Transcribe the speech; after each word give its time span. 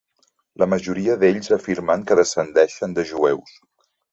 La 0.61 0.67
majoria 0.71 1.17
d'ells 1.25 1.51
afirmen 1.57 2.07
que 2.09 2.19
descendeixen 2.23 2.99
de 2.99 3.05
jueus. 3.15 3.57